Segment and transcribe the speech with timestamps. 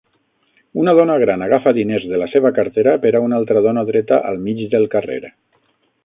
[0.83, 4.19] Una dona gran agafa diners de la seva cartera per a una altra dona dreta
[4.31, 5.21] al mig del carrer.